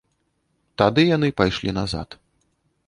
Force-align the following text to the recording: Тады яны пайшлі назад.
Тады 0.83 1.01
яны 1.15 1.29
пайшлі 1.43 1.77
назад. 1.81 2.21